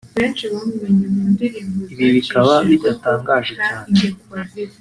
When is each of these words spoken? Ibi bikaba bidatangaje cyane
Ibi 1.99 2.07
bikaba 2.17 2.53
bidatangaje 2.69 3.53
cyane 3.65 3.95